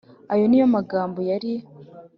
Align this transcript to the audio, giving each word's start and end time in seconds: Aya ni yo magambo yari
Aya 0.33 0.45
ni 0.47 0.57
yo 0.61 0.67
magambo 0.75 1.19
yari 1.29 1.53